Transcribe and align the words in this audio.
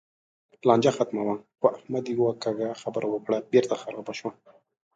لانجه 0.67 0.91
ختمه 0.97 1.21
وه؛ 1.27 1.35
خو 1.59 1.65
احمد 1.77 2.05
یوه 2.15 2.31
کږه 2.43 2.69
خبره 2.81 3.07
وکړه، 3.09 3.37
بېرته 3.51 3.75
خرابه 3.81 4.13
شوه. 4.19 4.31